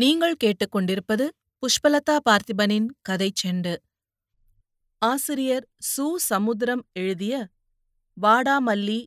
நீங்கள் 0.00 0.34
கேட்டுக்கொண்டிருப்பது 0.44 1.28
புஷ்பலதா 1.62 2.18
பார்த்திபனின் 2.30 2.86
கதை 3.02 3.32
செண்டு. 3.42 3.76
ஆசிரியர் 4.98 5.68
சு. 5.96 6.14
சமுத்திரம் 6.16 6.86
எழுதிய 6.92 7.48
வாடாமல்லி 8.22 9.04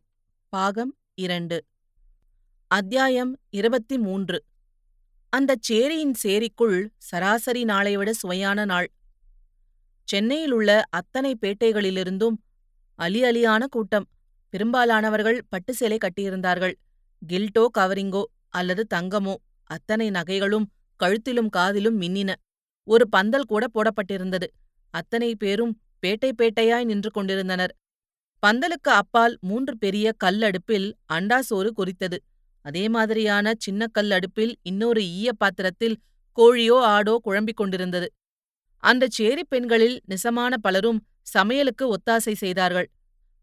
பாகம் 0.49 0.97
இரண்டு. 1.15 1.65
அத்தியாயம் 2.67 3.39
இருபத்தி 3.49 3.97
மூன்று 3.97 4.43
அந்தச் 5.29 5.71
சேரியின் 5.71 6.13
சேரிக்குள் 6.23 6.87
சராசரி 6.97 7.63
நாளை 7.63 7.97
விட 7.97 8.13
சுவையான 8.13 8.65
நாள். 8.65 8.91
சென்னையில் 10.03 10.51
உள்ள 10.51 10.83
அத்தனை 10.89 11.37
பேட்டைகளிலிருந்தும் 11.41 12.37
அலி 12.95 13.23
அலியான 13.23 13.63
கூட்டம். 13.65 14.09
பெரும்பாலானவர்கள் 14.49 15.41
பட்டு 15.49 15.73
சேலை 15.73 15.97
கட்டியிருந்தார்கள். 15.97 16.73
கில்டோ 17.27 17.65
கவரிங்கோ 17.77 18.23
அல்லது 18.49 18.87
தங்கமோ 18.93 19.35
அத்தனை 19.63 20.09
நகைகளும் 20.09 20.71
கழுத்திலும் 21.03 21.49
காதிலும் 21.49 22.01
மின்னின. 22.01 22.33
ஒரு 22.83 23.09
பந்தல் 23.09 23.45
கூட 23.45 23.65
போடப்பட்டிருந்தது. 23.73 24.47
அத்தனை 24.93 25.35
பேரும் 25.35 25.79
பேட்டை 26.03 26.31
பேட்டையாய் 26.37 26.83
நின்று 26.83 27.11
கொண்டிருந்தனர். 27.11 27.75
பந்தலுக்கு 28.47 28.89
அப்பால் 28.91 29.37
மூன்று 29.41 29.77
பெரிய 29.77 30.11
கல் 30.17 30.41
அடுப்பில் 30.41 30.95
அண்டா 31.13 31.39
சோறு 31.39 31.73
அதே 32.61 32.89
மாதிரியான 32.89 33.53
சின்ன 33.57 33.87
கல் 33.87 34.11
அடுப்பில் 34.11 34.55
இன்னொரு 34.61 35.01
ஈய 35.03 35.33
பாத்திரத்தில் 35.33 35.99
கோழியோ 36.37 36.77
ஆடோ 36.85 37.15
குழம்பிக் 37.15 37.57
கொண்டிருந்தது. 37.57 38.07
அந்தச் 38.83 39.21
சேரிப் 39.21 39.49
பெண்களில் 39.49 40.01
நிசமான 40.05 40.57
பலரும் 40.57 40.99
சமையலுக்கு 41.21 41.93
ஒத்தாசை 41.93 42.33
செய்தார்கள். 42.33 42.91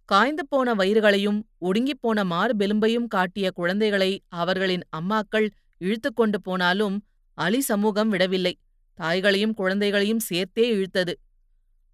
காய்ந்து 0.04 0.46
போன 0.46 0.74
வயிறுகளையும் 0.74 1.42
ஒடுங்கிப் 1.60 2.00
போன 2.00 2.24
மார்பெலும்பையும் 2.24 3.06
காட்டிய 3.06 3.50
குழந்தைகளை 3.50 4.22
அவர்களின் 4.28 4.84
அம்மாக்கள் 4.96 5.48
இழுத்துக் 5.78 6.16
கொண்டு 6.16 6.40
போனாலும் 6.40 6.96
அலி 7.38 7.60
சமூகம் 7.60 8.08
விடவில்லை. 8.08 8.58
தாய்களையும் 8.98 9.54
குழந்தைகளையும் 9.54 10.18
சேர்த்தே 10.18 10.64
இழுத்தது. 10.74 11.12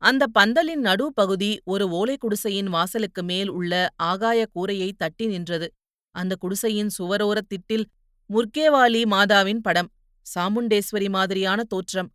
அந்த 0.02 0.26
பந்தலின் 0.38 0.80
நடுப்பகுதி 0.80 1.60
ஒரு 1.64 1.88
ஓலை 1.88 2.16
குடிசையின் 2.16 2.66
வாசலுக்கு 2.66 3.22
மேல் 3.22 3.48
உள்ள 3.48 3.90
ஆகாய 3.96 4.46
கூரையை 4.46 4.92
தட்டி 4.92 5.26
நின்றது. 5.26 5.72
அந்த 6.14 6.36
குடிசையின் 6.36 6.90
சுவரோரத் 6.98 7.48
திட்டில் 7.48 7.84
முர்கேவாலி 8.30 9.02
மாதாவின் 9.04 9.60
படம் 9.62 9.90
சாமுண்டேஸ்வரி 10.26 11.08
மாதிரியான 11.08 11.64
தோற்றம். 11.64 12.10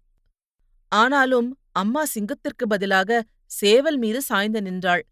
ஆனாலும் 0.91 1.49
அம்மா 1.71 2.03
சிங்கத்திற்கு 2.03 2.65
பதிலாக 2.67 3.23
சேவல் 3.45 3.97
மீது 3.97 4.21
சாய்ந்து 4.21 4.61
நின்றாள். 4.61 5.03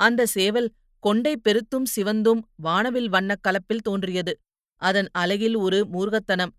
அந்த 0.00 0.26
சேவல் 0.26 0.70
கொண்டை 0.98 1.34
பெருத்தும் 1.36 1.86
சிவந்தும் 1.96 2.40
வானவில் 2.56 3.08
வண்ணக் 3.08 3.44
கலப்பில் 3.48 3.84
தோன்றியது. 3.84 4.38
அதன் 4.82 5.08
அலகில் 5.18 5.56
ஒரு 5.56 5.86
மூர்கத்தனம் 5.86 6.54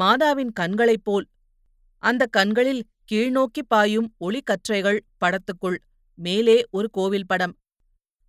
மாதாவின் 0.00 0.52
கண்களைப் 0.52 1.04
போல். 1.04 1.26
அந்தக் 2.02 2.32
கண்களில் 2.32 2.82
கீழ்நோக்கிப் 3.12 3.68
பாயும் 3.68 4.14
ஒளிக்கற்றைகள் 4.20 4.98
படத்துக்குள் 5.20 5.76
மேலே 6.14 6.64
ஒரு 6.70 6.90
கோவில் 6.90 7.26
படம். 7.26 7.54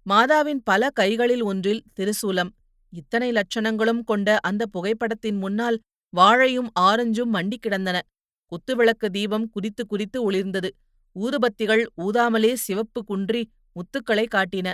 மாதாவின் 0.09 0.61
பல 0.63 0.89
கைகளில் 0.89 1.43
ஒன்றில் 1.43 1.83
திருசூலம். 1.99 2.49
இத்தனை 2.93 3.31
லட்சணங்களும் 3.31 4.03
கொண்ட 4.03 4.39
அந்த 4.39 4.65
புகைப்படத்தின் 4.73 5.37
முன்னால் 5.39 5.79
வாழையும் 6.17 6.69
ஆரஞ்சும் 6.79 7.25
மண்டிக் 7.25 7.61
கிடந்தன. 7.61 8.01
குத்துவிளக்கு 8.51 9.09
தீபம் 9.09 9.49
குதித்து 9.49 9.85
குதித்து 9.85 10.31
ஒளிர்ந்தது. 10.31 10.69
ஊதுபத்திகள் 11.15 11.83
ஊதாமலே 11.97 12.53
சிவப்பு 12.53 13.03
குன்றி 13.03 13.51
முத்துக்களை 13.75 14.25
காட்டின. 14.27 14.73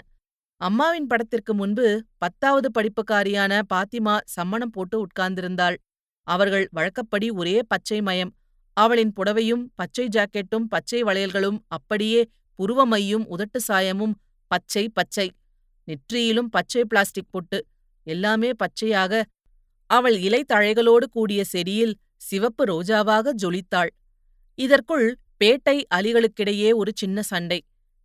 அம்மாவின் 0.62 1.08
படத்திற்கு 1.08 1.54
முன்பு 1.54 2.06
பத்தாவது 2.18 2.70
படிப்புக்காரியான 2.72 3.62
பாத்திமா 3.74 4.18
சம்மணம் 4.36 4.72
போட்டு 4.72 5.08
உட்கார்ந்திருந்தாள். 5.08 5.76
அவர்கள் 6.28 6.68
வழக்கப்படி 6.72 7.30
ஒரே 7.30 7.64
பச்சை 7.64 8.02
மயம். 8.02 8.32
அவளின் 8.78 9.14
புடவையும் 9.14 9.64
பச்சை 9.76 10.06
ஜாக்கெட்டும் 10.08 10.68
பச்சை 10.70 11.04
வளையல்களும் 11.04 11.60
அப்படியே 11.68 12.22
புருவமையும் 12.60 13.26
உதட்டு 13.30 13.60
சாயமும் 13.68 14.16
பச்சை 14.52 14.90
பச்சை. 14.90 15.28
நெற்றியிலும் 15.88 16.50
பச்சை 16.50 16.86
பிளாஸ்டிக் 16.86 17.32
பொட்டு. 17.32 17.60
எல்லாமே 18.08 18.50
பச்சையாக. 18.54 19.24
அவள் 19.90 20.18
இலை 20.18 20.46
தழைகளோடு 20.54 21.06
கூடிய 21.10 21.44
செடியில் 21.44 21.96
சிவப்பு 22.18 22.64
ரோஜாவாக 22.66 23.34
ஜொலித்தாள். 23.44 23.92
இதற்குள் 24.60 25.08
பேட்டை 25.44 25.78
அலிகளுக்கிடையே 25.96 26.70
ஒரு 26.74 26.92
சின்ன 26.96 27.22
சண்டை. 27.22 27.60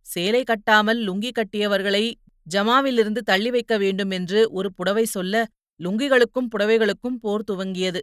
சேலை 0.05 0.43
கட்டாமல் 0.43 0.99
லுங்கி 1.07 1.31
கட்டியவர்களை 1.31 2.13
ஜமாவிலிருந்து 2.47 3.21
தள்ளி 3.23 3.49
வைக்க 3.49 3.77
வேண்டும் 3.77 4.11
என்று 4.11 4.39
ஒரு 4.51 4.73
புடவை 4.73 5.05
சொல்ல 5.05 5.45
லுங்கிகளுக்கும் 5.83 6.49
புடவைகளுக்கும் 6.53 7.17
போர் 7.21 7.47
துவங்கியது. 7.51 8.01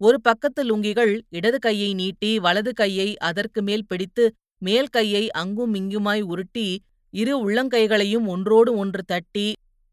ஒரு 0.00 0.18
பக்கத்து 0.20 0.60
லுங்கிகள் 0.64 1.12
இடது 1.28 1.58
கையை 1.58 1.90
நீட்டி 1.94 2.30
வலது 2.38 2.72
கையை 2.72 3.08
அதற்கு 3.28 3.60
மேல் 3.62 3.88
பிடித்து 3.90 4.24
மேல் 4.58 4.90
கையை 4.90 5.24
அங்கும் 5.40 5.74
இங்குமாய் 5.74 6.22
உருட்டி 6.32 6.68
இரு 7.14 7.34
உள்ளங்கைகளையும் 7.44 8.26
ஒன்றோடு 8.26 8.70
ஒன்று 8.76 9.02
தட்டி 9.02 9.46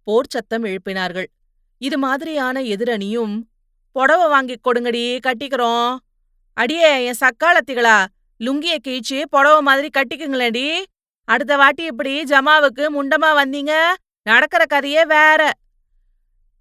போர் 0.08 0.32
சத்தம் 0.34 0.66
எழுப்பினார்கள். 0.70 1.28
இது 1.82 1.98
மாதிரியான 1.98 2.62
எதிரணியும் 2.74 3.36
புடவ 3.96 4.22
வாங்கிக் 4.30 4.64
கொடுங்கடி 4.68 5.06
கட்டிக்கிறோம். 5.28 5.92
அடியே 6.58 6.92
என் 7.10 7.22
சக்காலத்திகளா 7.24 7.98
லுங்கிய 8.40 8.76
கீழ்ச்சி 8.86 9.20
புடவ 9.36 9.56
மாதிரி 9.68 9.90
கட்டிக்குங்களேடி 9.98 10.68
அடுத்த 11.28 11.54
வாட்டி 11.58 11.84
இப்படி 11.92 12.14
ஜமாவுக்கு 12.32 12.84
முண்டமா 12.98 13.30
வந்தீங்க 13.42 13.74
நடக்கிற 14.26 14.64
கதையே 14.66 15.04
வேற. 15.16 15.42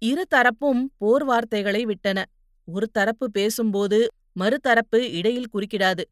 இரு 0.01 0.23
தரப்பும் 0.35 0.81
போர் 0.97 1.23
வார்த்தைகளை 1.23 1.81
விட்டன. 1.85 2.19
ஒரு 2.67 2.87
தரப்பு 2.87 3.25
பேசும்போது 3.31 3.99
மறுதரப்பு 4.39 4.99
இடையில் 5.11 5.51
குறுக்கிடாது. 5.53 6.03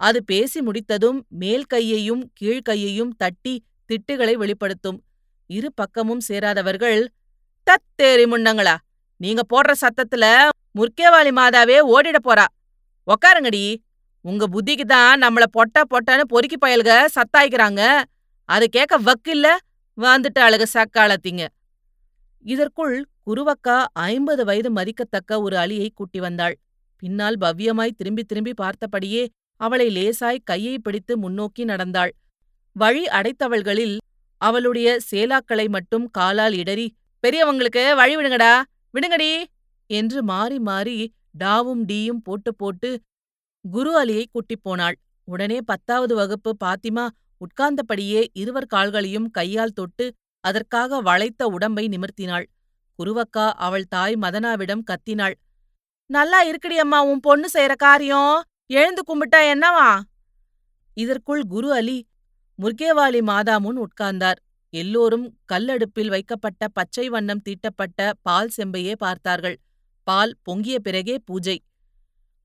அது 0.00 0.18
பேசி 0.24 0.60
முடித்ததும் 0.60 1.18
மேல் 1.28 1.66
கையையும் 1.66 2.22
கீழ்கையையும் 2.40 3.12
தட்டி 3.16 3.54
திட்டுகளை 3.90 4.34
வெளிப்படுத்தும். 4.34 4.98
இரு 5.50 5.68
பக்கமும் 5.74 6.22
சேராதவர்கள் 6.28 7.00
தத்தேரி 7.66 8.24
முண்டங்களா 8.32 8.76
நீங்க 9.20 9.42
போடுற 9.52 9.72
சத்தத்துல 9.80 10.24
முர்க்கேவாலி 10.78 11.32
மாதாவே 11.40 11.78
ஓடிட 11.94 12.18
போறா. 12.28 12.46
உக்காருங்கடி 13.06 13.64
உங்க 14.24 14.44
புத்திக்கு 14.46 14.84
தான் 14.84 15.22
நம்மள 15.22 15.44
பொட்டா 15.52 15.82
பொட்டான்னு 15.90 16.24
பொறுக்கி 16.28 16.56
பயல்க 16.56 16.92
சத்தாய்க்கிறாங்க. 17.16 17.82
அது 18.48 18.64
கேட்க 18.68 18.94
வக்கில்ல 18.98 19.48
வந்துட்டு 19.98 20.40
அழுக 20.46 20.64
சக்காலத்திங்க. 20.74 21.42
இதற்குள் 22.44 22.96
குருவக்கா 23.26 23.76
ஐம்பது 24.06 24.42
வயது 24.44 24.70
மதிக்கத்தக்க 24.70 25.40
ஒரு 25.42 25.56
அலியை 25.56 25.88
கூட்டி 25.90 26.20
வந்தாள். 26.20 26.56
பின்னால் 27.02 27.36
பவ்யமாய் 27.38 27.96
திரும்பி 27.98 28.22
திரும்பி 28.24 28.52
பார்த்தபடியே 28.54 29.22
அவளை 29.60 29.86
லேசாய் 29.96 30.44
கையை 30.44 30.74
பிடித்து 30.78 31.12
முன்னோக்கி 31.16 31.62
நடந்தாள். 31.64 32.12
வழி 32.76 33.02
அடைத்தவள்களில் 33.18 33.96
அவளுடைய 34.40 34.88
சேலாக்களை 35.10 35.66
மட்டும் 35.68 36.06
காலால் 36.10 36.56
இடறி 36.62 36.86
பெரியவங்களுக்கு 37.24 37.82
வழி 37.94 38.14
விடுங்கடா 38.16 38.54
விடுங்கடி! 38.94 39.30
என்று 39.90 40.20
மாறி 40.22 40.58
மாறி 40.60 40.96
டாவும் 41.38 41.82
டீயும் 41.90 42.22
போட்டு 42.22 42.50
போட்டு 42.54 42.90
குரு 43.64 43.92
அலியை 44.00 44.24
கூட்டிப் 44.26 44.64
போனாள். 44.64 44.96
உடனே 45.28 45.58
பத்தாவது 45.62 46.14
வகுப்பு 46.14 46.50
பாத்திமா 46.64 47.04
உட்கார்ந்தபடியே 47.40 48.22
இருவர் 48.42 48.70
கால்களையும் 48.74 49.28
கையால் 49.30 49.76
தொட்டு 49.78 50.06
அதற்காக 50.44 51.00
வளைத்த 51.00 51.42
உடம்பை 51.56 51.84
நிமிர்த்தினாள். 51.88 52.46
குருவக்கா 52.98 53.50
அவள் 53.50 53.86
தாய் 53.86 54.16
மதனாவிடம் 54.16 54.84
கத்தினாள். 54.90 55.34
நல்லா 56.06 56.44
இருக்குடி 56.44 56.76
அம்மா 56.76 57.02
உன் 57.02 57.20
பொண்ணு 57.20 57.48
செய்யற 57.52 57.74
காரியம். 57.76 58.42
எழுந்து 58.66 59.02
கும்பிட்டா 59.02 59.40
என்னவா? 59.52 60.00
இதற்குள் 60.94 61.42
குரு 61.44 61.72
அலி 61.72 62.06
முர்கேவாலி 62.62 63.22
மாதா 63.22 63.58
முன் 63.58 63.78
உட்கார்ந்தார். 63.78 64.40
எல்லோரும் 64.70 65.38
கல்லடுப்பில் 65.44 66.08
வைக்கப்பட்ட 66.08 66.68
பச்சை 66.68 67.08
வண்ணம் 67.08 67.42
தீட்டப்பட்ட 67.42 68.12
பால் 68.22 68.50
செம்பையே 68.56 68.94
பார்த்தார்கள். 68.96 69.56
பால் 70.06 70.34
பொங்கிய 70.42 70.78
பிறகே 70.78 71.16
பூஜை. 71.18 71.64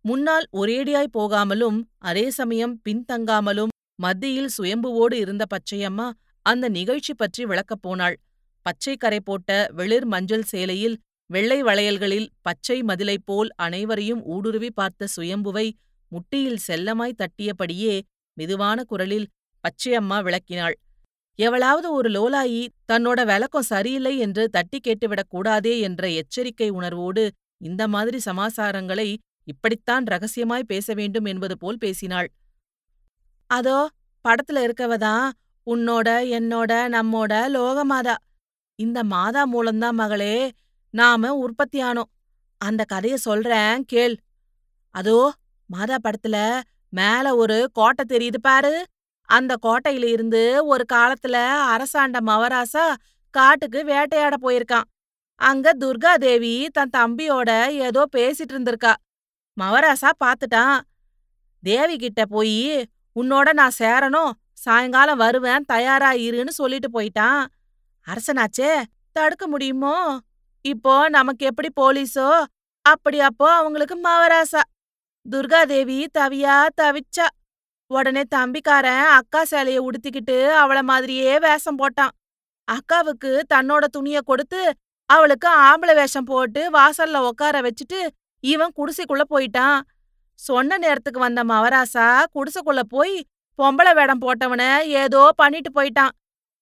முன்னால் 0.01 0.45
ஒரேடியாய் 0.51 1.15
போகாமலும் 1.17 1.79
அதே 1.97 2.29
சமயம் 2.29 2.81
பின்தங்காமலும் 2.89 3.73
மத்தியில் 3.95 4.51
சுயம்புவோடு 4.57 5.13
இருந்த 5.13 5.45
பச்சையம்மா 5.45 6.11
அந்த 6.45 6.69
நிகழ்ச்சி 6.69 7.13
பற்றி 7.13 7.45
விளக்கப் 7.45 7.81
போனாள். 7.81 8.15
பச்சை 8.61 8.97
கரை 8.97 9.19
போட்ட 9.19 9.67
வெளிர் 9.71 10.05
மஞ்சள் 10.05 10.45
சேலையில் 10.51 10.97
வெள்ளை 11.29 11.63
வளையல்களில் 11.63 12.27
பச்சை 12.41 12.83
மதிலைப் 12.83 13.25
போல் 13.25 13.49
அனைவரையும் 13.55 14.23
ஊடுருவி 14.25 14.71
பார்த்த 14.71 15.07
சுயம்புவை 15.17 15.71
முட்டியில் 16.11 16.63
செல்லமாய் 16.67 17.17
தட்டியபடியே 17.17 18.01
மெதுவான 18.33 18.83
குரலில் 18.83 19.27
பச்சையம்மா 19.63 20.17
விளக்கினாள். 20.19 20.73
எவளாவது 21.35 21.91
ஒரு 21.91 22.09
லோலாயி 22.09 22.67
தன்னோட 22.91 23.25
விளக்கம் 23.25 23.61
சரியில்லை 23.61 24.17
என்று 24.17 24.49
தட்டி 24.49 24.79
கேட்டுவிடக் 24.79 25.29
கூடாதே 25.29 25.79
என்ற 25.79 26.09
எச்சரிக்கை 26.09 26.69
உணர்வோடு 26.69 27.31
இந்த 27.57 27.87
மாதிரி 27.87 28.19
சமாசாரங்களை 28.25 29.17
இப்படித்தான் 29.43 30.03
ரகசியமாய் 30.03 30.63
பேச 30.63 30.93
வேண்டும் 30.93 31.25
என்பது 31.25 31.57
போல் 31.57 31.77
பேசினாள். 31.77 32.29
அதோ 33.49 33.89
படத்துல 34.25 34.63
இருக்கவதான் 34.67 35.31
உன்னோட 35.67 36.09
என்னோட 36.37 36.71
நம்மோட 36.95 37.33
லோகமாதா 37.55 38.15
இந்த 38.79 38.99
மாதா 39.03 39.41
மூலம்தான் 39.45 39.95
மகளே 39.95 40.35
நாம 40.93 41.31
உற்பத்தியானோம் 41.43 42.11
அந்த 42.61 42.81
கதைய 42.93 43.13
சொல்றேன் 43.13 43.83
கேள். 43.85 44.15
அதோ 44.95 45.17
மாதா 45.69 45.97
படத்துல 46.03 46.37
மேல 46.93 47.35
ஒரு 47.35 47.57
கோட்டை 47.73 48.03
தெரியுது 48.07 48.39
பாரு. 48.41 48.73
அந்த 49.29 49.53
கோட்டையில 49.65 50.05
இருந்து 50.05 50.65
ஒரு 50.65 50.83
காலத்துல 50.93 51.37
அரசாண்ட 51.73 52.19
மவராசா 52.25 52.85
காட்டுக்கு 53.33 53.79
வேட்டையாட 53.83 54.35
போயிருக்கான். 54.41 54.87
அங்க 55.41 55.73
துர்கா 55.79 56.13
தேவி 56.17 56.55
தன் 56.71 56.95
தம்பியோட 56.97 57.49
ஏதோ 57.87 58.01
பேசிட்டு 58.15 58.53
இருந்திருக்கா. 58.55 58.93
மவராசா 59.57 60.09
பாத்துட்டான். 60.23 60.79
தேவி 61.63 61.95
கிட்ட 61.97 62.25
போய் 62.25 62.89
உன்னோட 63.15 63.49
நான் 63.53 63.79
சேரணும். 63.79 64.31
சாயங்காலம் 64.53 65.17
வருவேன். 65.17 65.65
தயாரா 65.65 66.11
இருன்னு 66.27 66.53
சொல்லிட்டு 66.59 66.89
போயிட்டான். 66.95 67.41
அரசனாச்சே 68.11 68.71
தடுக்க 69.17 69.43
முடியுமோ? 69.47 69.95
இப்போ 70.65 70.93
நமக்கு 71.17 71.43
எப்படி 71.51 71.69
போலீஸோ 71.81 72.27
அப்படி 72.85 73.17
அப்போ 73.29 73.47
அவங்களுக்கு 73.59 73.95
மவராசா. 74.07 74.61
துர்காதேவி 75.25 75.99
தவியா 76.17 76.55
தவிச்சா. 76.81 77.25
உடனே 77.91 78.23
தம்பிக்காரன் 78.35 79.05
அக்கா 79.17 79.41
சேலைய 79.51 79.79
உடுத்திக்கிட்டு 79.87 80.37
அவள 80.61 80.79
மாதிரியே 80.91 81.33
வேஷம் 81.45 81.79
போட்டான். 81.81 82.13
அக்காவுக்கு 82.67 83.31
தன்னோட 83.53 83.83
துணிய 83.95 84.17
கொடுத்து 84.21 84.61
அவளுக்கு 85.09 85.47
ஆம்பளை 85.67 85.93
வேஷம் 85.99 86.27
போட்டு 86.31 86.61
வாசல்ல 86.77 87.21
உட்கார 87.29 87.61
வச்சுட்டு 87.67 87.99
இவன் 88.43 88.75
குடிசைக்குள்ள 88.77 89.23
போயிட்டான். 89.33 89.79
சொன்ன 90.39 90.77
நேரத்துக்கு 90.77 91.19
வந்த 91.19 91.41
மவராசா 91.51 92.07
குடிசைக்குள்ள 92.35 92.81
போய் 92.95 93.15
பொம்பளை 93.59 93.91
வேடம் 93.99 94.21
போட்டவன 94.25 94.63
ஏதோ 95.01 95.21
பண்ணிட்டு 95.41 95.71
போயிட்டான். 95.77 96.13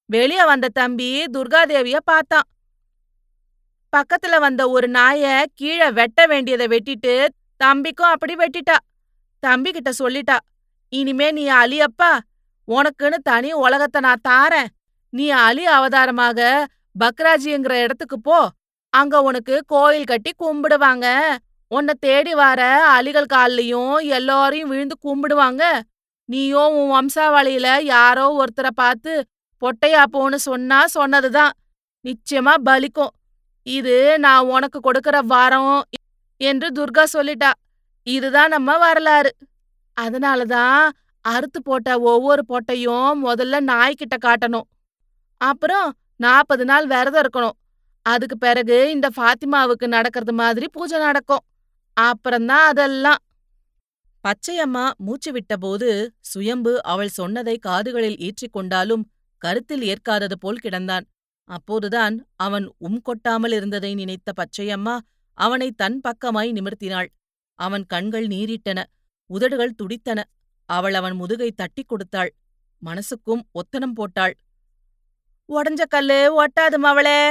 வெளிய 0.10 0.42
வந்த 0.46 0.68
தம்பி 0.70 1.10
துர்காதேவிய 1.34 1.98
பார்த்தான். 2.04 2.48
பக்கத்துல 3.94 4.40
வந்த 4.40 4.70
ஒரு 4.70 4.88
நாய 4.88 5.44
கீழே 5.54 5.92
வெட்ட 5.92 6.26
வேண்டியத 6.26 6.68
வெட்டிட்டு 6.68 7.14
தம்பிக்கும் 7.64 8.14
அப்படி 8.14 8.36
வெட்டிட்டா. 8.36 8.78
தம்பி 9.40 9.72
கிட்ட 9.72 9.92
சொல்லிட்டா 10.00 10.38
இனிமே 10.94 11.32
நீ 11.32 11.44
அலியப்பா 11.62 12.12
உனக்குன்னு 12.68 13.18
தனி 13.24 13.52
உலகத்தை 13.66 14.02
நான் 14.02 14.26
தாரேன். 14.30 14.72
நீ 15.10 15.30
அலி 15.30 15.66
அவதாரமாக 15.66 16.40
பக்ராஜிங்கிற 16.96 17.74
இடத்துக்கு 17.84 18.20
போ. 18.20 18.40
அங்க 18.94 19.22
உனக்கு 19.22 19.56
கோயில் 19.66 20.10
கட்டி 20.12 20.32
கும்பிடுவாங்க. 20.40 21.08
உன்னை 21.72 21.94
தேடி 22.00 22.34
வர 22.34 22.62
அலிகள் 22.98 23.32
கால்லயும் 23.34 23.98
எல்லாரையும் 24.18 24.70
விழுந்து 24.70 24.96
கும்பிடுவாங்க. 25.08 25.64
நீயும் 26.30 26.76
உன் 26.80 26.92
வம்சாவளியில 26.96 27.68
யாரோ 27.82 28.26
ஒருத்தரை 28.42 28.72
பார்த்து 28.76 29.14
பொட்டையா 29.62 30.04
போன்னு 30.14 30.36
சொன்னா 30.36 30.88
சொன்னதுதான். 30.88 31.52
நிச்சயமா 32.04 32.54
பலிக்கும். 32.66 33.14
இது 33.64 34.20
நான் 34.20 34.46
உனக்கு 34.46 34.80
கொடுக்கற 34.80 35.20
வாரம் 35.20 35.84
என்று 36.38 36.72
துர்கா 36.72 37.04
சொல்லிட்டா. 37.14 37.52
இதுதான் 38.04 38.50
நம்ம 38.50 38.78
வரலாறு. 38.78 39.36
அதனாலதான் 40.02 40.90
அறுத்து 41.22 41.62
போட்ட 41.62 42.00
ஒவ்வொரு 42.00 42.44
பொட்டையும் 42.50 43.14
முதல்ல 43.24 43.60
நாய்கிட்ட 43.72 44.16
காட்டணும். 44.26 44.68
அப்புறம் 45.38 45.94
நாற்பது 46.16 46.66
நாள் 46.66 46.88
விரதம் 46.88 47.22
இருக்கணும். 47.22 47.58
அதுக்கு 48.02 48.38
பிறகு 48.38 48.92
இந்த 48.92 49.10
ஃபாத்திமாவுக்கு 49.18 49.88
நடக்கிறது 49.88 50.34
மாதிரி 50.34 50.68
பூஜை 50.72 51.00
நடக்கும். 51.00 51.44
அப்புறம்தான் 51.94 52.68
அதெல்லாம். 52.68 53.16
பச்சையம்மா 54.24 54.92
மூச்சு 54.98 55.32
விட்டபோது 55.32 56.08
சுயம்பு 56.20 56.84
அவள் 56.84 57.08
சொன்னதை 57.08 57.58
காதுகளில் 57.58 58.18
ஏற்றிக்கொண்டாலும் 58.18 59.04
கருத்தில் 59.38 59.84
ஏற்காதது 59.84 60.38
போல் 60.40 60.64
கிடந்தான். 60.64 61.06
அப்போதுதான் 61.50 62.16
அவன் 62.36 62.66
உம் 62.78 63.02
கொட்டாமல் 63.02 63.52
இருந்ததை 63.52 63.92
நினைத்த 63.94 64.32
பச்சையம்மா 64.40 64.96
அவனை 65.38 65.72
தன் 65.72 66.00
பக்கமாய் 66.08 66.50
நிமிர்த்தினாள். 66.58 67.10
அவன் 67.60 67.86
கண்கள் 67.86 68.28
நீரிட்டன 68.28 68.80
உதடுகள் 69.30 69.78
துடித்தன. 69.84 70.20
அவள் 70.70 70.94
அவன் 70.94 71.16
முதுகை 71.16 71.50
தட்டிக் 71.52 71.88
கொடுத்தாள். 71.88 72.32
மனசுக்கும் 72.82 73.44
ஒத்தனம் 73.52 73.96
போட்டாள். 73.96 74.34
உடஞ்ச 75.50 75.84
கல்லு 75.90 76.20
ஒட்டாது 76.44 76.78
மவளே. 76.86 77.22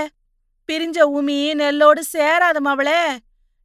பிரிஞ்ச 0.68 0.98
உமி 1.18 1.40
நெல்லோடு 1.60 2.02
சேராது 2.12 2.60
மவளே. 2.64 3.00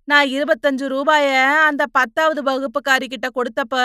நான் 0.04 0.28
இருபத்தஞ்சு 0.28 0.86
ரூபாய 0.86 1.28
அந்த 1.68 1.84
பத்தாவது 1.92 2.42
வகுப்புக்காரி 2.44 3.08
கிட்ட 3.08 3.28
கொடுத்தப்ப 3.30 3.76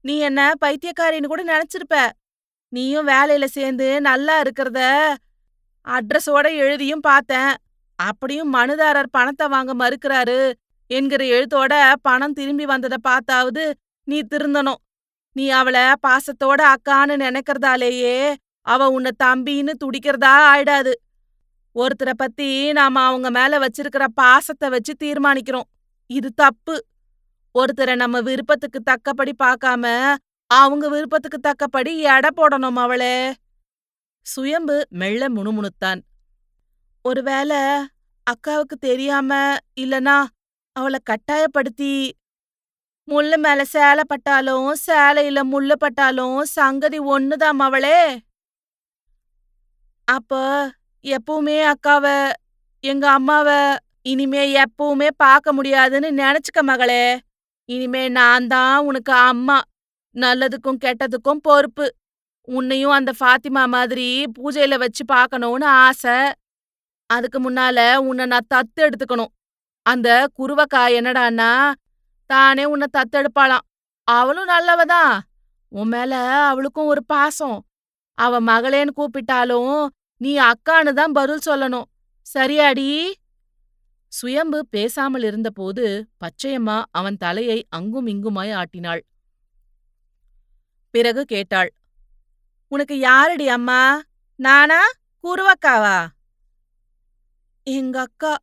நீ 0.00 0.14
என்ன 0.18 0.40
பைத்தியக்காரின்னு 0.64 1.30
கூட 1.32 1.42
நினைச்சிருப்ப. 1.44 1.96
நீயும் 2.72 3.08
வேலையில 3.08 3.44
சேர்ந்து 3.56 3.86
நல்லா 4.00 4.34
இருக்கிறத 4.42 4.80
அட்ரஸோட 5.86 6.46
எழுதியும் 6.64 7.04
பார்த்தேன். 7.08 7.52
அப்படியும் 7.98 8.50
மனுதாரர் 8.54 9.14
பணத்தை 9.16 9.46
வாங்க 9.48 9.72
மறுக்கிறாரு. 9.74 10.40
என்கிற 10.90 11.22
எழுத்தோட 11.34 11.72
பணம் 12.02 12.36
திரும்பி 12.38 12.64
வந்தத 12.64 12.96
பார்த்தாவது 13.02 13.64
நீ 14.08 14.18
திருந்தணும். 14.32 14.80
நீ 15.36 15.44
அவள 15.52 15.76
பாசத்தோட 16.06 16.60
அக்கான்னு 16.74 17.14
நினைக்கிறதாலேயே 17.26 18.16
அவ 18.66 18.88
உன்னை 18.90 19.12
தம்பின்னு 19.24 19.72
துடிக்கிறதா 19.82 20.32
ஆயிடாது. 20.52 20.92
ஒருத்தரை 21.76 22.14
பத்தி 22.16 22.48
நாம 22.72 23.02
அவங்க 23.04 23.28
மேல 23.30 23.58
வச்சிருக்கிற 23.58 24.04
பாசத்தை 24.14 24.68
வச்சு 24.68 24.92
தீர்மானிக்கிறோம். 25.04 25.68
இது 26.10 26.28
தப்பு. 26.34 26.76
ஒருத்தரை 27.54 27.94
நம்ம 27.96 28.16
விருப்பத்துக்கு 28.20 28.80
தக்கபடி 28.90 29.32
பார்க்காம 29.44 29.86
அவங்க 30.58 30.88
விருப்பத்துக்கு 30.88 31.38
தக்கபடி 31.38 31.92
எடை 32.14 32.30
போடணும் 32.36 32.78
அவளே. 32.84 33.16
சுயம்பு 34.26 34.76
மெல்ல 35.00 35.28
முணுமுணுத்தான். 35.28 36.00
ஒருவேளை 37.04 37.60
அக்காவுக்கு 38.26 38.76
தெரியாம 38.80 39.30
இல்லனா 39.80 40.16
அவளை 40.76 40.98
கட்டாயப்படுத்தி 41.04 41.94
முள்ளு 43.08 43.36
மேல 43.36 43.60
சேலை 43.64 44.02
பட்டாலும் 44.06 44.68
சேலையில 44.86 45.40
முள்ளு 45.52 45.74
பட்டாலும் 45.78 46.38
சங்கதி 46.56 46.98
ஒண்ணுதாம் 47.14 47.62
அவளே. 47.66 47.98
அப்ப 50.08 50.32
எப்பவுமே 51.04 51.58
அக்காவ 51.72 52.06
எங்க 52.84 53.04
அம்மாவ 53.10 53.48
இனிமே 54.02 54.42
எப்பவுமே 54.64 55.08
பார்க்க 55.16 55.52
முடியாதுன்னு 55.52 56.10
நினைச்சுக்க 56.22 56.60
மகளே. 56.62 57.04
இனிமே 57.68 58.08
நான் 58.08 58.46
தான் 58.46 58.78
உனக்கு 58.84 59.12
அம்மா. 59.12 59.58
நல்லதுக்கும் 60.14 60.80
கெட்டதுக்கும் 60.84 61.42
பொறுப்பு. 61.42 61.86
உன்னையும் 62.48 62.90
அந்த 62.90 63.12
ஃபாத்திமா 63.20 63.62
மாதிரி 63.68 64.24
பூஜையில 64.38 64.78
வச்சு 64.78 65.04
பார்க்கணும்னு 65.04 65.66
ஆசை. 65.66 66.16
அதுக்கு 67.06 67.38
முன்னால 67.40 67.96
உன்னை 67.96 68.26
நான் 68.26 68.50
தத்து 68.54 68.80
எடுத்துக்கணும். 68.80 69.32
அந்த 69.86 70.08
குருவக்கா 70.38 70.82
என்னடான்னா 70.98 71.50
தானே 72.26 72.64
உன்னை 72.64 72.86
தத்தெடுப்பாளாம் 72.98 73.66
அவளும் 74.08 74.48
நல்லவதான் 74.48 75.14
உன் 75.68 75.88
மேல 75.88 76.14
அவளுக்கும் 76.50 76.90
ஒரு 76.92 77.02
பாசம். 77.04 77.58
அவ 78.18 78.40
மகளேன்னு 78.40 78.92
கூப்பிட்டாலும் 78.96 79.86
நீ 80.16 80.38
அக்கான்னு 80.38 80.92
தான் 80.92 81.12
பதில் 81.12 81.46
சொல்லணும். 81.46 81.86
சரியாடி? 82.26 83.14
சுயம்பு 84.12 84.66
பேசாமல் 84.70 85.22
இருந்தபோது 85.22 85.84
பச்சையம்மா 86.20 86.82
அவன் 86.90 87.16
தலையை 87.16 87.66
அங்கும் 87.68 88.06
இங்குமாய் 88.06 88.52
ஆட்டினாள். 88.54 89.02
பிறகு 90.92 91.24
கேட்டாள். 91.24 91.74
உனக்கு 92.68 92.98
யாரடி 92.98 93.48
அம்மா? 93.48 94.02
நானா? 94.36 94.80
குருவக்காவா? 95.22 96.06
எங்க 97.62 98.00
அக்கா. 98.00 98.36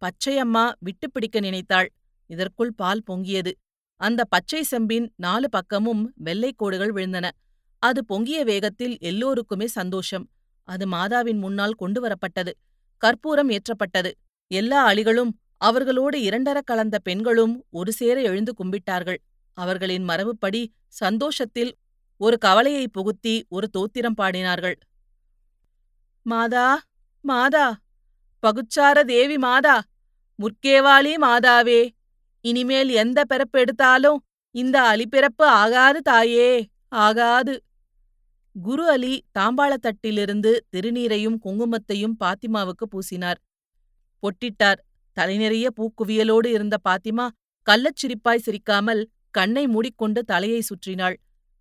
பச்சையம்மா 0.00 0.72
விட்டு 0.78 1.10
பிடிக்க 1.10 1.40
நினைத்தாள். 1.40 1.92
இதற்குள் 2.26 2.74
பால் 2.74 3.02
பொங்கியது. 3.06 3.52
அந்த 3.96 4.24
பச்சை 4.24 4.62
செம்பின் 4.62 5.12
நாலு 5.16 5.48
பக்கமும் 5.48 6.12
வெள்ளைக் 6.16 6.58
கோடுகள் 6.58 6.92
விழுந்தன. 6.92 7.30
அது 7.78 8.04
பொங்கிய 8.04 8.44
வேகத்தில் 8.44 8.98
எல்லோருக்குமே 9.00 9.66
சந்தோஷம். 9.66 10.30
அது 10.64 10.88
மாதாவின் 10.88 11.38
முன்னால் 11.38 11.72
கொண்டு 11.72 12.08
வரப்பட்டது 12.08 12.52
கற்பூரம் 12.98 13.50
ஏற்றப்பட்டது. 13.50 14.10
எல்லா 14.46 14.84
அழிகளும் 14.84 15.38
அவர்களோடு 15.56 16.18
இரண்டர 16.18 16.60
கலந்த 16.64 16.98
பெண்களும் 16.98 17.64
ஒரு 17.70 17.92
சேர 17.92 18.20
எழுந்து 18.20 18.54
கும்பிட்டார்கள். 18.64 19.16
அவர்களின் 19.56 20.04
மரபுப்படி 20.08 20.62
சந்தோஷத்தில் 21.00 21.72
ஒரு 22.20 22.36
கவலையை 22.38 22.84
புகுத்தி 22.88 23.34
ஒரு 23.48 23.66
தோத்திரம் 23.76 24.18
பாடினார்கள். 24.20 24.76
மாதா 26.26 26.68
மாதா 27.24 27.66
பகுச்சார 28.42 28.96
தேவி 29.04 29.36
மாதா 29.38 29.76
முற்கேவாளி 30.38 31.12
மாதாவே 31.16 31.80
இனிமேல் 32.44 32.90
எந்த 33.02 33.18
பிறப்பு 33.24 33.58
எடுத்தாலும் 33.58 34.18
இந்த 34.54 34.76
அலிபிறப்பு 34.82 35.44
ஆகாது 35.62 36.00
தாயே 36.00 36.48
ஆகாது 36.88 37.54
குரு 38.56 38.84
அலி 38.88 39.14
தாம்பாளத்தட்டிலிருந்து 39.38 40.50
திருநீரையும் 40.72 41.38
குங்குமத்தையும் 41.44 42.16
பாத்திமாவுக்கு 42.20 42.84
பூசினார். 42.92 43.40
பொட்டிட்டார். 44.22 44.80
தலைநிறைய 45.16 45.66
பூக்குவியலோடு 45.78 46.46
இருந்த 46.46 46.76
பாத்திமா 46.88 47.26
கள்ளச் 47.66 48.00
சிரிப்பாய் 48.00 48.44
சிரிக்காமல் 48.46 49.02
கண்ணை 49.34 49.64
மூடிக்கொண்டு 49.66 50.20
தலையை 50.24 50.60
சுற்றினாள். 50.60 51.16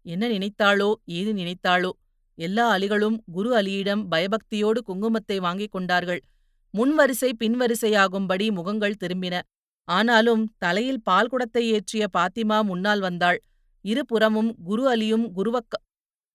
என்ன 0.06 0.24
நினைத்தாளோ 0.28 0.90
ஏது 1.18 1.32
நினைத்தாளோ. 1.34 1.92
எல்லா 2.38 2.66
அலிகளும் 2.76 3.18
குரு 3.32 3.50
அலியிடம் 3.60 4.04
பயபக்தியோடு 4.12 4.80
குங்குமத்தை 4.88 5.38
வாங்கிக் 5.38 5.72
கொண்டார்கள். 5.72 6.22
முன்வரிசை 6.74 7.30
பின்வரிசையாகும்படி 7.40 8.46
முகங்கள் 8.52 9.00
திரும்பின. 9.04 9.36
ஆனாலும் 9.88 10.44
தலையில் 10.58 11.04
பால் 11.04 11.30
குடத்தை 11.30 11.64
ஏற்றிய 11.76 12.04
பாத்திமா 12.18 12.58
முன்னால் 12.64 13.00
வந்தாள். 13.00 13.40
இருபுறமும் 13.86 14.52
குரு 14.64 14.84
அலியும் 14.94 15.26
குருவக்க 15.38 15.82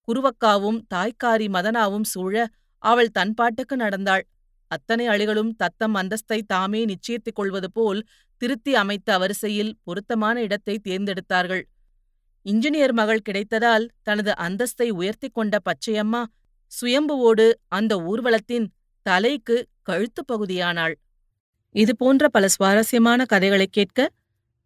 குருவக்காவும் 0.07 0.77
தாய்க்காரி 0.93 1.47
மதனாவும் 1.55 2.05
சூழ 2.13 2.35
அவள் 2.83 3.15
தன்பாட்டுக்கு 3.17 3.75
நடந்தாள். 3.75 4.23
அத்தனை 4.71 5.05
அழிகளும் 5.07 5.51
தத்தம் 5.55 5.95
அந்தஸ்தை 5.95 6.39
தாமே 6.53 6.81
நிச்சயித்துக் 6.85 7.37
கொள்வது 7.39 7.69
போல் 7.71 7.99
திருத்தி 8.39 8.75
அமைத்த 8.75 9.17
வரிசையில் 9.17 9.71
பொருத்தமான 9.83 10.41
இடத்தை 10.41 10.75
தேர்ந்தெடுத்தார்கள். 10.87 11.63
இன்ஜினியர் 12.45 12.91
மகள் 12.91 13.25
கிடைத்ததால் 13.29 13.85
தனது 14.01 14.31
அந்தஸ்தை 14.31 14.89
உயர்த்திக் 14.89 15.33
கொண்ட 15.33 15.59
பச்சையம்மா 15.65 16.21
சுயம்புவோடு 16.71 17.45
அந்த 17.67 17.93
ஊர்வலத்தின் 18.01 18.67
தலைக்கு 19.05 19.57
கழுத்துப் 19.81 20.29
பகுதியானாள். 20.31 20.95
இது 21.75 21.93
போன்ற 21.95 22.29
பல 22.29 22.47
சுவாரஸ்யமான 22.47 23.25
கதைகளை 23.25 23.67
கேட்க 23.67 24.09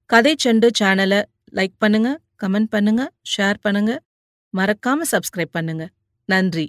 கதை 0.09 0.35
செண்டு 0.43 0.69
சேனலை 0.79 1.19
லைக் 1.51 1.77
பண்ணுங்க 1.77 2.09
கமெண்ட் 2.43 2.69
பண்ணுங்க 2.69 3.03
ஷேர் 3.33 3.59
பண்ணுங்க. 3.61 3.91
மறக்காம 4.53 5.05
சப்ஸ்கிரைப் 5.11 5.55
பண்ணுங்க. 5.57 5.83
நன்றி. 6.29 6.67